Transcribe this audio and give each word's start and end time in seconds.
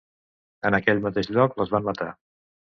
En 0.69 0.77
aquell 0.77 1.03
mateix 1.05 1.31
lloc 1.37 1.55
les 1.63 1.77
van 1.77 1.89
matar. 1.93 2.11